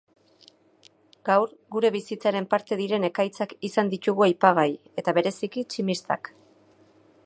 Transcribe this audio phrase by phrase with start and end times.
[1.29, 4.69] Gaur, gure bizitzaren parte diren ekaitzak izan ditugu aipagai
[5.03, 6.35] eta bereziki tximistak.